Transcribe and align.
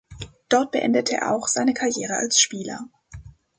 Dort 0.49 0.71
beendete 0.71 1.17
er 1.17 1.31
auch 1.31 1.47
seine 1.47 1.75
Karriere 1.75 2.15
als 2.15 2.41
Spieler. 2.41 2.89